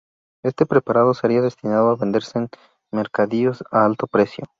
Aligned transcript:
Este 0.43 0.65
preparado 0.65 1.13
sería 1.13 1.43
destinado 1.43 1.91
a 1.91 1.95
venderse 1.95 2.39
en 2.39 2.49
mercadillos 2.91 3.63
a 3.69 3.85
alto 3.85 4.07
precio. 4.07 4.45